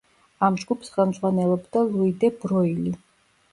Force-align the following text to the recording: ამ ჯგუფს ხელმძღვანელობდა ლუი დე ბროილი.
ამ 0.45 0.55
ჯგუფს 0.63 0.89
ხელმძღვანელობდა 0.95 1.85
ლუი 1.93 2.11
დე 2.25 2.35
ბროილი. 2.43 2.97